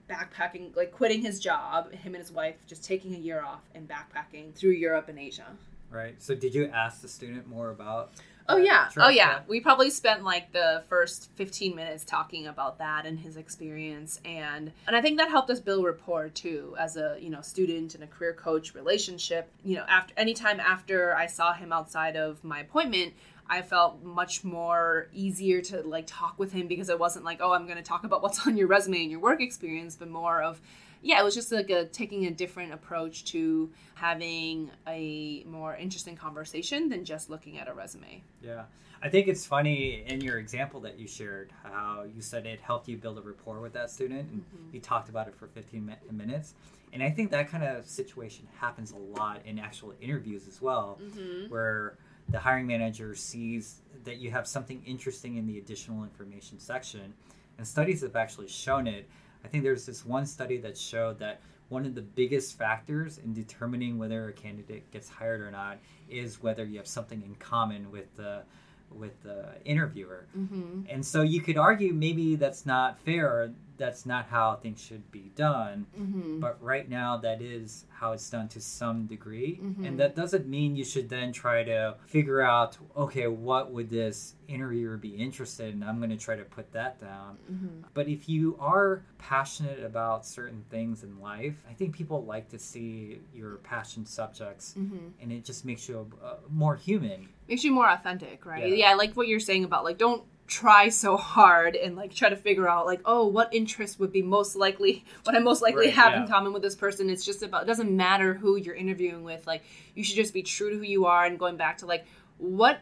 backpacking 0.09 0.75
like 0.75 0.91
quitting 0.91 1.21
his 1.21 1.39
job 1.39 1.91
him 1.91 2.15
and 2.15 2.23
his 2.23 2.31
wife 2.31 2.55
just 2.65 2.83
taking 2.83 3.15
a 3.15 3.17
year 3.17 3.43
off 3.43 3.61
and 3.75 3.87
backpacking 3.87 4.53
through 4.53 4.71
Europe 4.71 5.09
and 5.09 5.19
Asia. 5.19 5.47
Right. 5.89 6.21
So, 6.21 6.35
did 6.35 6.53
you 6.53 6.67
ask 6.67 7.01
the 7.01 7.07
student 7.07 7.47
more 7.47 7.69
about? 7.69 8.11
Oh 8.49 8.57
yeah. 8.57 8.87
trip? 8.91 9.05
Oh 9.05 9.09
yeah. 9.09 9.39
We 9.47 9.59
probably 9.59 9.89
spent 9.89 10.23
like 10.23 10.51
the 10.51 10.83
first 10.89 11.29
15 11.35 11.75
minutes 11.75 12.03
talking 12.05 12.47
about 12.47 12.77
that 12.79 13.05
and 13.05 13.19
his 13.19 13.37
experience 13.37 14.21
and 14.23 14.71
and 14.87 14.95
I 14.95 15.01
think 15.01 15.17
that 15.17 15.29
helped 15.29 15.49
us 15.49 15.59
build 15.59 15.85
rapport 15.85 16.29
too 16.29 16.75
as 16.79 16.97
a, 16.97 17.17
you 17.19 17.29
know, 17.29 17.41
student 17.41 17.95
and 17.95 18.03
a 18.03 18.07
career 18.07 18.33
coach 18.33 18.73
relationship. 18.73 19.49
You 19.63 19.77
know, 19.77 19.85
after 19.87 20.13
anytime 20.17 20.59
after 20.59 21.15
I 21.15 21.25
saw 21.25 21.53
him 21.53 21.73
outside 21.73 22.15
of 22.15 22.43
my 22.43 22.61
appointment, 22.61 23.13
I 23.49 23.61
felt 23.61 24.03
much 24.03 24.43
more 24.43 25.07
easier 25.13 25.61
to 25.63 25.81
like 25.81 26.05
talk 26.07 26.37
with 26.37 26.51
him 26.51 26.67
because 26.67 26.89
it 26.89 26.99
wasn't 26.99 27.25
like, 27.25 27.39
oh, 27.41 27.53
I'm 27.53 27.65
going 27.65 27.77
to 27.77 27.83
talk 27.83 28.03
about 28.03 28.21
what's 28.21 28.45
on 28.47 28.57
your 28.57 28.67
resume 28.67 29.01
and 29.03 29.11
your 29.11 29.19
work 29.19 29.41
experience, 29.41 29.95
but 29.95 30.09
more 30.09 30.41
of 30.41 30.59
yeah, 31.07 31.21
it 31.21 31.23
was 31.23 31.33
just 31.35 31.51
like 31.53 31.69
a 31.69 31.85
taking 31.85 32.25
a 32.25 32.31
different 32.31 32.73
approach 32.73 33.23
to 33.25 33.71
having 33.95 34.69
a 34.85 35.43
more 35.47 35.73
interesting 35.75 36.17
conversation 36.17 36.89
than 36.89 37.05
just 37.05 37.29
looking 37.29 37.57
at 37.57 37.69
a 37.69 37.73
resume. 37.73 38.21
Yeah. 38.43 38.63
I 39.01 39.07
think 39.09 39.27
it's 39.27 39.45
funny 39.45 40.03
in 40.05 40.19
your 40.21 40.37
example 40.37 40.81
that 40.81 40.99
you 40.99 41.07
shared 41.07 41.53
how 41.63 42.03
you 42.13 42.21
said 42.21 42.45
it 42.45 42.59
helped 42.59 42.89
you 42.89 42.97
build 42.97 43.17
a 43.17 43.21
rapport 43.21 43.61
with 43.61 43.71
that 43.73 43.89
student 43.89 44.29
and 44.31 44.41
Mhm. 44.41 44.73
you 44.73 44.79
talked 44.81 45.07
about 45.07 45.27
it 45.29 45.35
for 45.35 45.47
15 45.47 45.85
mi- 45.85 45.95
minutes. 46.11 46.55
And 46.91 47.01
I 47.01 47.09
think 47.09 47.31
that 47.31 47.47
kind 47.49 47.63
of 47.63 47.85
situation 47.87 48.47
happens 48.59 48.91
a 48.91 48.97
lot 48.97 49.45
in 49.45 49.59
actual 49.59 49.93
interviews 50.01 50.45
as 50.47 50.61
well, 50.61 50.99
Mm-hmm. 51.01 51.49
where 51.49 51.97
the 52.29 52.39
hiring 52.39 52.67
manager 52.67 53.15
sees 53.15 53.81
that 54.03 54.17
you 54.17 54.31
have 54.31 54.45
something 54.47 54.83
interesting 54.85 55.37
in 55.37 55.45
the 55.47 55.57
additional 55.57 56.03
information 56.03 56.59
section. 56.59 57.13
And 57.57 57.65
studies 57.67 58.01
have 58.01 58.15
actually 58.17 58.47
shown 58.49 58.87
it. 58.87 59.07
I 59.43 59.47
think 59.47 59.63
there's 59.63 59.85
this 59.85 60.05
one 60.05 60.25
study 60.25 60.57
that 60.57 60.77
showed 60.77 61.19
that 61.19 61.41
one 61.69 61.85
of 61.85 61.95
the 61.95 62.01
biggest 62.01 62.57
factors 62.57 63.17
in 63.17 63.33
determining 63.33 63.97
whether 63.97 64.29
a 64.29 64.33
candidate 64.33 64.89
gets 64.91 65.09
hired 65.09 65.41
or 65.41 65.51
not 65.51 65.77
is 66.09 66.41
whether 66.41 66.63
you 66.63 66.77
have 66.77 66.87
something 66.87 67.21
in 67.23 67.35
common 67.35 67.91
with 67.91 68.15
the 68.15 68.43
with 68.89 69.21
the 69.23 69.49
interviewer. 69.65 70.27
Mm-hmm. 70.37 70.83
And 70.89 71.05
so 71.05 71.21
you 71.21 71.41
could 71.41 71.57
argue 71.57 71.93
maybe 71.93 72.35
that's 72.35 72.65
not 72.65 72.97
fair 72.99 73.51
that's 73.77 74.05
not 74.05 74.25
how 74.27 74.55
things 74.55 74.81
should 74.81 75.09
be 75.11 75.31
done. 75.35 75.85
Mm-hmm. 75.99 76.39
But 76.39 76.61
right 76.61 76.89
now, 76.89 77.17
that 77.17 77.41
is 77.41 77.85
how 77.89 78.11
it's 78.11 78.29
done 78.29 78.47
to 78.49 78.61
some 78.61 79.05
degree. 79.05 79.59
Mhm. 79.61 79.87
And 79.87 79.99
that 79.99 80.15
doesn't 80.15 80.47
mean 80.47 80.75
you 80.75 80.83
should 80.83 81.09
then 81.09 81.31
try 81.31 81.63
to 81.63 81.95
figure 82.05 82.41
out, 82.41 82.77
okay, 82.95 83.27
what 83.27 83.71
would 83.71 83.89
this 83.89 84.35
interviewer 84.47 84.97
be 84.97 85.09
interested 85.09 85.73
in? 85.73 85.83
I'm 85.83 85.97
going 85.97 86.09
to 86.09 86.17
try 86.17 86.35
to 86.35 86.43
put 86.43 86.71
that 86.73 86.99
down. 87.01 87.37
Mm-hmm. 87.51 87.87
But 87.93 88.07
if 88.07 88.29
you 88.29 88.55
are 88.59 89.03
passionate 89.17 89.83
about 89.83 90.25
certain 90.25 90.63
things 90.69 91.03
in 91.03 91.19
life, 91.19 91.63
I 91.69 91.73
think 91.73 91.95
people 91.95 92.23
like 92.23 92.49
to 92.49 92.59
see 92.59 93.19
your 93.33 93.57
passion 93.57 94.05
subjects. 94.05 94.75
Mm-hmm. 94.77 95.21
And 95.21 95.31
it 95.31 95.43
just 95.43 95.65
makes 95.65 95.87
you 95.89 96.09
uh, 96.23 96.35
more 96.49 96.75
human. 96.75 97.29
makes 97.47 97.63
you 97.63 97.71
more 97.71 97.89
authentic, 97.89 98.45
right? 98.45 98.67
Yeah. 98.67 98.75
Yeah. 98.75 98.91
I 98.91 98.93
like 98.93 99.13
what 99.15 99.27
you're 99.27 99.39
saying 99.39 99.63
about 99.63 99.83
like 99.83 99.97
don't 99.97 100.23
try 100.47 100.87
so 100.89 101.17
hard 101.17 101.75
and 101.75 101.95
like 101.97 102.13
try 102.13 102.29
to 102.29 102.35
figure 102.37 102.69
out 102.69 102.85
like 102.85 103.01
oh 103.03 103.27
what 103.27 103.53
interest 103.53 103.99
would 103.99 104.11
be 104.13 104.21
most 104.21 104.55
likely 104.55 105.03
what 105.23 105.35
I 105.35 105.39
most 105.39 105.61
likely 105.61 105.87
Right, 105.87 105.93
have 105.95 106.13
yeah. 106.13 106.21
in 106.21 106.27
common 106.27 106.53
with 106.53 106.61
this 106.61 106.75
person. 106.75 107.09
It's 107.09 107.25
just 107.25 107.43
about 107.43 107.63
it 107.63 107.65
doesn't 107.65 107.95
matter 107.95 108.33
who 108.33 108.55
you're 108.55 108.75
interviewing 108.75 109.23
with. 109.23 109.45
Like 109.45 109.63
you 109.93 110.03
should 110.03 110.15
just 110.15 110.33
be 110.33 110.43
true 110.43 110.69
to 110.71 110.77
who 110.77 110.83
you 110.83 111.05
are 111.05 111.25
and 111.25 111.37
going 111.37 111.57
back 111.57 111.79
to 111.79 111.85
like 111.85 112.05
what 112.39 112.81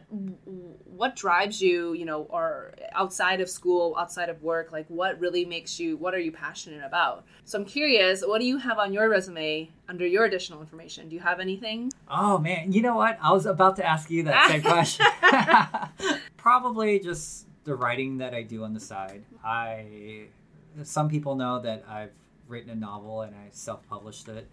what 0.84 1.16
drives 1.16 1.62
you 1.62 1.94
you 1.94 2.04
know 2.04 2.24
or 2.24 2.74
outside 2.92 3.40
of 3.40 3.48
school 3.48 3.96
outside 3.98 4.28
of 4.28 4.42
work 4.42 4.70
like 4.70 4.84
what 4.88 5.18
really 5.18 5.46
makes 5.46 5.80
you 5.80 5.96
what 5.96 6.12
are 6.12 6.18
you 6.18 6.30
passionate 6.30 6.84
about 6.84 7.24
so 7.46 7.58
i'm 7.58 7.64
curious 7.64 8.22
what 8.26 8.38
do 8.38 8.44
you 8.46 8.58
have 8.58 8.78
on 8.78 8.92
your 8.92 9.08
resume 9.08 9.70
under 9.88 10.06
your 10.06 10.26
additional 10.26 10.60
information 10.60 11.08
do 11.08 11.14
you 11.14 11.22
have 11.22 11.40
anything 11.40 11.90
Oh 12.08 12.36
man, 12.38 12.70
you 12.72 12.82
know 12.82 12.94
what? 12.96 13.18
I 13.20 13.32
was 13.32 13.46
about 13.46 13.76
to 13.76 13.84
ask 13.86 14.10
you 14.10 14.22
that 14.24 14.48
same 14.48 14.62
question. 14.74 15.06
Probably 16.36 17.00
just 17.00 17.45
the 17.66 17.74
writing 17.74 18.16
that 18.18 18.32
I 18.32 18.42
do 18.42 18.64
on 18.64 18.72
the 18.72 18.80
side. 18.80 19.24
I 19.44 20.28
some 20.82 21.10
people 21.10 21.34
know 21.34 21.60
that 21.60 21.84
I've 21.88 22.12
written 22.48 22.70
a 22.70 22.74
novel 22.74 23.22
and 23.22 23.34
I 23.34 23.48
self-published 23.50 24.28
it, 24.28 24.48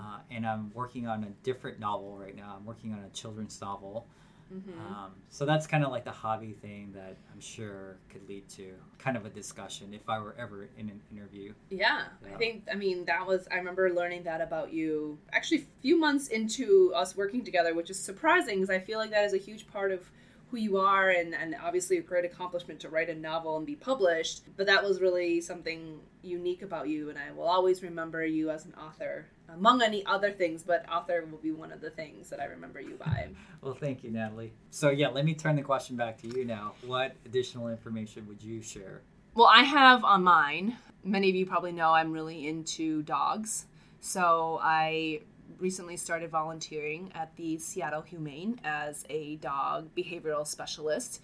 uh, 0.00 0.18
and 0.30 0.46
I'm 0.46 0.70
working 0.72 1.06
on 1.06 1.24
a 1.24 1.30
different 1.42 1.80
novel 1.80 2.16
right 2.16 2.34
now. 2.34 2.54
I'm 2.56 2.64
working 2.64 2.92
on 2.92 3.00
a 3.00 3.08
children's 3.10 3.60
novel. 3.60 4.06
Mm-hmm. 4.54 4.94
Um, 4.94 5.12
so 5.30 5.46
that's 5.46 5.66
kind 5.66 5.84
of 5.84 5.90
like 5.90 6.04
the 6.04 6.12
hobby 6.12 6.52
thing 6.52 6.92
that 6.94 7.16
I'm 7.32 7.40
sure 7.40 7.96
could 8.08 8.28
lead 8.28 8.48
to 8.50 8.72
kind 8.98 9.16
of 9.16 9.24
a 9.24 9.30
discussion 9.30 9.92
if 9.94 10.08
I 10.08 10.20
were 10.20 10.36
ever 10.38 10.68
in 10.78 10.90
an 10.90 11.00
interview. 11.10 11.54
Yeah, 11.70 12.04
Yeah. 12.22 12.34
I 12.34 12.38
think 12.38 12.64
I 12.70 12.76
mean 12.76 13.04
that 13.06 13.26
was 13.26 13.48
I 13.50 13.56
remember 13.56 13.90
learning 13.92 14.22
that 14.24 14.40
about 14.40 14.72
you 14.72 15.18
actually 15.32 15.58
a 15.58 15.80
few 15.80 15.98
months 15.98 16.28
into 16.28 16.92
us 16.94 17.16
working 17.16 17.42
together, 17.42 17.74
which 17.74 17.90
is 17.90 17.98
surprising 17.98 18.56
because 18.56 18.70
I 18.70 18.78
feel 18.78 18.98
like 18.98 19.10
that 19.10 19.24
is 19.24 19.32
a 19.32 19.38
huge 19.38 19.66
part 19.66 19.90
of 19.90 20.08
who 20.50 20.56
you 20.56 20.76
are 20.76 21.10
and, 21.10 21.34
and 21.34 21.56
obviously 21.62 21.98
a 21.98 22.02
great 22.02 22.24
accomplishment 22.24 22.80
to 22.80 22.88
write 22.88 23.10
a 23.10 23.14
novel 23.14 23.56
and 23.56 23.66
be 23.66 23.76
published. 23.76 24.42
But 24.56 24.66
that 24.66 24.82
was 24.82 25.00
really 25.00 25.40
something 25.40 26.00
unique 26.22 26.62
about 26.62 26.88
you 26.88 27.10
and 27.10 27.18
I 27.18 27.32
will 27.32 27.48
always 27.48 27.82
remember 27.82 28.24
you 28.24 28.50
as 28.50 28.64
an 28.64 28.74
author. 28.74 29.26
Among 29.48 29.82
any 29.82 30.04
other 30.06 30.30
things, 30.30 30.62
but 30.62 30.88
author 30.90 31.26
will 31.30 31.38
be 31.38 31.52
one 31.52 31.70
of 31.70 31.80
the 31.80 31.90
things 31.90 32.30
that 32.30 32.40
I 32.40 32.46
remember 32.46 32.80
you 32.80 32.94
by. 32.94 33.28
Well, 33.60 33.74
thank 33.74 34.02
you, 34.02 34.10
Natalie. 34.10 34.52
So 34.70 34.90
yeah, 34.90 35.08
let 35.08 35.24
me 35.24 35.34
turn 35.34 35.56
the 35.56 35.62
question 35.62 35.96
back 35.96 36.20
to 36.22 36.28
you 36.28 36.44
now. 36.44 36.74
What 36.86 37.14
additional 37.26 37.68
information 37.68 38.26
would 38.28 38.42
you 38.42 38.62
share? 38.62 39.02
Well, 39.34 39.50
I 39.52 39.62
have 39.62 40.04
on 40.04 40.22
mine. 40.22 40.76
Many 41.02 41.28
of 41.28 41.34
you 41.34 41.44
probably 41.44 41.72
know 41.72 41.92
I'm 41.92 42.12
really 42.12 42.46
into 42.46 43.02
dogs. 43.02 43.66
So 44.00 44.60
I 44.62 45.20
recently 45.58 45.96
started 45.96 46.30
volunteering 46.30 47.10
at 47.14 47.34
the 47.36 47.58
Seattle 47.58 48.02
Humane 48.02 48.60
as 48.64 49.04
a 49.08 49.36
dog 49.36 49.94
behavioral 49.96 50.46
specialist. 50.46 51.22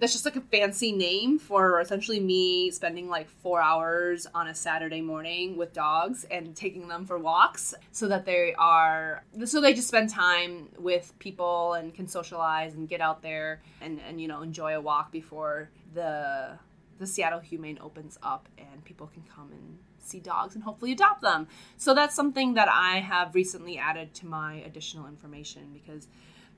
That's 0.00 0.12
just 0.12 0.24
like 0.24 0.36
a 0.36 0.40
fancy 0.40 0.92
name 0.92 1.40
for 1.40 1.80
essentially 1.80 2.20
me 2.20 2.70
spending 2.70 3.08
like 3.08 3.28
four 3.28 3.60
hours 3.60 4.28
on 4.32 4.46
a 4.46 4.54
Saturday 4.54 5.00
morning 5.00 5.56
with 5.56 5.72
dogs 5.72 6.24
and 6.30 6.54
taking 6.54 6.86
them 6.86 7.04
for 7.04 7.18
walks 7.18 7.74
so 7.90 8.06
that 8.06 8.24
they 8.24 8.54
are, 8.56 9.24
so 9.44 9.60
they 9.60 9.74
just 9.74 9.88
spend 9.88 10.08
time 10.08 10.68
with 10.78 11.12
people 11.18 11.74
and 11.74 11.92
can 11.94 12.06
socialize 12.06 12.74
and 12.74 12.88
get 12.88 13.00
out 13.00 13.22
there 13.22 13.60
and, 13.80 14.00
and 14.08 14.20
you 14.20 14.28
know, 14.28 14.42
enjoy 14.42 14.76
a 14.76 14.80
walk 14.80 15.10
before 15.10 15.68
the 15.94 16.56
the 16.98 17.06
Seattle 17.06 17.40
Humane 17.40 17.78
opens 17.80 18.18
up 18.22 18.48
and 18.58 18.84
people 18.84 19.06
can 19.06 19.22
come 19.34 19.50
and 19.52 19.78
see 19.98 20.20
dogs 20.20 20.54
and 20.54 20.64
hopefully 20.64 20.92
adopt 20.92 21.22
them. 21.22 21.48
So 21.76 21.94
that's 21.94 22.14
something 22.14 22.54
that 22.54 22.68
I 22.70 23.00
have 23.00 23.34
recently 23.34 23.78
added 23.78 24.14
to 24.14 24.26
my 24.26 24.54
additional 24.66 25.06
information 25.06 25.70
because 25.72 26.08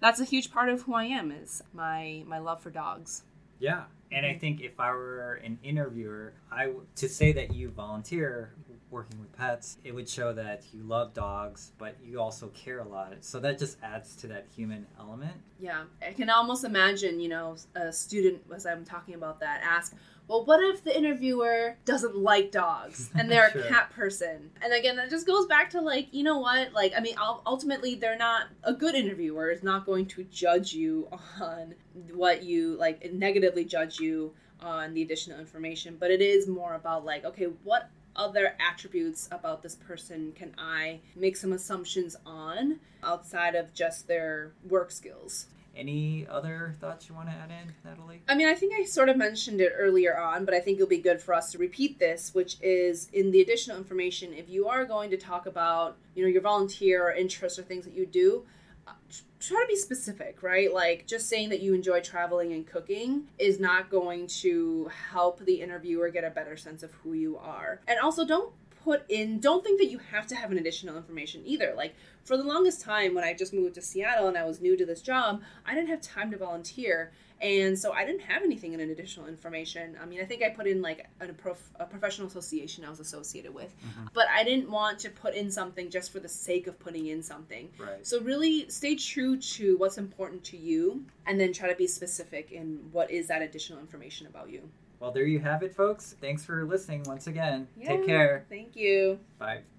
that's 0.01 0.21
a 0.21 0.25
huge 0.25 0.51
part 0.51 0.69
of 0.69 0.83
who 0.83 0.95
I 0.95 1.05
am 1.05 1.31
is 1.31 1.63
my 1.73 2.25
my 2.27 2.39
love 2.39 2.63
for 2.63 2.71
dogs. 2.71 3.23
Yeah, 3.59 3.85
and 4.11 4.25
I 4.25 4.31
mm-hmm. 4.31 4.39
think 4.39 4.61
if 4.63 4.81
I 4.81 4.91
were 4.91 5.35
an 5.45 5.59
interviewer, 5.63 6.33
I 6.51 6.67
w- 6.67 6.87
to 6.97 7.09
say 7.09 7.33
that 7.33 7.55
you 7.55 7.69
volunteer 7.69 8.55
working 8.91 9.21
with 9.21 9.33
pets, 9.33 9.79
it 9.85 9.95
would 9.95 10.09
show 10.09 10.33
that 10.33 10.63
you 10.73 10.83
love 10.83 11.15
dogs, 11.15 11.73
but 11.79 11.97
you 12.05 12.21
also 12.21 12.49
care 12.49 12.81
a 12.81 12.89
lot. 12.89 13.15
So 13.21 13.39
that 13.41 13.59
just 13.59 13.79
adds 13.83 14.17
to 14.17 14.27
that 14.29 14.47
human 14.55 14.87
element. 14.99 15.35
Yeah, 15.61 15.85
I 16.07 16.13
can 16.13 16.29
almost 16.31 16.65
imagine, 16.65 17.21
you 17.21 17.29
know, 17.29 17.57
a 17.75 17.93
student 17.93 18.43
as 18.55 18.67
I'm 18.67 18.85
talking 18.85 19.15
about 19.15 19.41
that 19.41 19.61
ask, 19.63 19.95
"Well, 20.27 20.45
what 20.45 20.61
if 20.63 20.83
the 20.85 20.97
interviewer 20.97 21.77
doesn't 21.85 22.17
like 22.17 22.51
dogs 22.51 23.11
and 23.15 23.31
they're 23.31 23.51
Sure. 23.53 23.63
a 23.63 23.69
cat 23.69 23.91
person?" 23.91 24.51
And 24.63 24.73
again, 24.73 24.97
that 24.97 25.11
just 25.11 25.27
goes 25.27 25.47
back 25.47 25.71
to 25.71 25.81
like, 25.81 26.09
you 26.13 26.23
know 26.23 26.39
what? 26.39 26.73
Like, 26.73 26.93
I 26.97 27.01
mean, 27.01 27.15
ultimately, 27.47 27.95
they're 27.95 28.19
not 28.19 28.47
a 28.65 28.73
good 28.73 28.95
interviewer 28.95 29.51
is 29.51 29.63
not 29.63 29.87
going 29.87 30.07
to 30.07 30.25
judge 30.25 30.73
you 30.73 31.09
on 31.41 31.75
what 32.13 32.43
you 32.43 32.77
like 32.77 33.13
negatively 33.13 33.65
judge 33.65 34.01
you 34.01 34.33
on 34.63 34.93
the 34.95 35.03
additional 35.03 35.39
information, 35.41 35.97
but 35.99 36.11
it 36.11 36.21
is 36.21 36.47
more 36.47 36.75
about 36.75 37.05
like, 37.05 37.25
okay, 37.25 37.47
what 37.65 37.89
other 38.17 38.55
attributes 38.61 39.29
about 39.31 39.63
this 39.63 39.77
person 39.77 40.33
can 40.33 40.55
I 40.59 41.01
make 41.17 41.37
some 41.37 41.53
assumptions 41.53 42.17
on 42.27 42.81
outside 43.03 43.55
of 43.55 43.73
just 43.75 44.09
their 44.09 44.53
work 44.69 44.91
skills? 44.91 45.47
Any 45.77 46.27
other 46.29 46.75
thoughts 46.81 47.09
you 47.09 47.15
want 47.15 47.29
to 47.29 47.35
add 47.35 47.51
in, 47.51 47.73
Natalie? 47.85 48.23
I 48.29 48.35
mean, 48.35 48.49
I 48.49 48.55
think 48.55 48.75
I 48.75 48.85
sort 48.85 49.09
of 49.09 49.17
mentioned 49.17 49.61
it 49.61 49.73
earlier 49.77 50.19
on, 50.19 50.45
but 50.45 50.53
I 50.53 50.59
think 50.61 50.77
it'll 50.77 50.89
be 50.89 50.99
good 50.99 51.21
for 51.23 51.33
us 51.33 51.53
to 51.53 51.59
repeat 51.59 51.99
this, 51.99 52.35
which 52.35 52.57
is 52.61 53.09
in 53.13 53.31
the 53.31 53.41
additional 53.41 53.77
information. 53.77 54.35
If 54.35 54.49
you 54.49 54.67
are 54.67 54.85
going 54.85 55.11
to 55.11 55.17
talk 55.17 55.47
about, 55.47 55.97
you 56.15 56.25
know, 56.25 56.29
your 56.29 56.43
volunteer 56.43 57.05
or 57.05 57.13
interests 57.13 57.59
or 57.59 57.63
things 57.63 57.85
that 57.85 57.95
you 57.95 58.05
do, 58.05 58.45
uh, 58.89 58.93
try 59.41 59.63
to 59.63 59.67
be 59.67 59.77
specific, 59.77 60.43
right? 60.43 60.73
Like 60.73 61.07
just 61.07 61.29
saying 61.29 61.49
that 61.49 61.61
you 61.61 61.75
enjoy 61.75 62.01
traveling 62.01 62.53
and 62.53 62.67
cooking 62.67 63.25
is 63.39 63.59
not 63.59 63.91
going 63.91 64.27
to 64.29 64.91
help 65.11 65.45
the 65.45 65.61
interviewer 65.61 66.11
get 66.11 66.25
a 66.25 66.31
better 66.31 66.57
sense 66.57 66.83
of 66.83 66.93
who 66.93 67.15
you 67.15 67.39
are. 67.39 67.81
And 67.89 67.99
also, 67.99 68.25
don't 68.25 68.53
put 68.85 69.05
in 69.09 69.41
don't 69.41 69.63
think 69.65 69.79
that 69.81 69.91
you 69.91 69.99
have 69.99 70.27
to 70.29 70.35
have 70.35 70.51
an 70.51 70.59
additional 70.59 70.97
information 70.97 71.43
either. 71.45 71.75
Like 71.77 71.95
for 72.25 72.37
the 72.37 72.45
longest 72.45 72.81
time 72.81 73.15
when 73.15 73.25
i 73.25 73.33
just 73.33 73.53
moved 73.53 73.75
to 73.75 73.83
seattle 73.83 74.29
and 74.29 74.37
i 74.37 74.45
was 74.45 74.61
new 74.61 74.77
to 74.77 74.85
this 74.85 75.01
job 75.01 75.43
i 75.67 75.75
didn't 75.75 75.89
have 75.89 76.01
time 76.01 76.31
to 76.31 76.37
volunteer. 76.37 77.13
And 77.43 77.79
so 77.79 77.93
i 77.93 78.05
didn't 78.05 78.21
have 78.21 78.43
anything 78.43 78.75
in 78.75 78.81
an 78.81 78.91
additional 78.91 79.27
information. 79.27 79.97
I 80.01 80.05
mean 80.05 80.21
i 80.21 80.25
think 80.25 80.43
i 80.43 80.51
put 80.51 80.67
in 80.67 80.83
like 80.83 81.07
a, 81.21 81.33
prof- 81.33 81.71
a 81.81 81.87
professional 81.87 82.29
association 82.29 82.85
i 82.85 82.91
was 82.91 83.01
associated 83.01 83.55
with. 83.55 83.75
Mm-hmm. 83.79 84.07
But 84.13 84.27
i 84.29 84.45
didn't 84.45 84.71
want 84.71 84.99
to 85.01 85.11
put 85.11 85.35
in 85.35 85.51
something 85.51 85.91
just 85.91 86.13
for 86.13 86.21
the 86.21 86.29
sake 86.29 86.67
of 86.67 86.79
putting 86.79 87.07
in 87.07 87.23
something. 87.23 87.71
Right. 87.79 88.07
so 88.07 88.21
really 88.21 88.69
stay 88.69 88.95
true 88.95 89.39
to 89.39 89.77
what's 89.79 89.99
important 89.99 90.45
to 90.45 90.57
you 90.57 91.05
and 91.27 91.41
then 91.41 91.53
try 91.53 91.69
to 91.69 91.77
be 91.77 91.87
specific 91.87 92.53
in 92.53 92.81
what 92.93 93.11
is 93.11 93.29
that 93.29 93.41
additional 93.43 93.81
information 93.81 94.27
about 94.27 94.51
you 94.51 94.69
Well, 95.01 95.11
there 95.11 95.25
you 95.25 95.41
have 95.41 95.63
it, 95.63 95.75
folks. 95.75 96.15
Thanks 96.21 96.45
for 96.45 96.65
listening 96.67 97.03
once 97.05 97.27
again. 97.27 97.67
Yeah. 97.77 97.89
Take 97.89 98.07
care. 98.07 98.45
thank 98.51 98.77
you 98.77 99.19
Bye. 99.39 99.63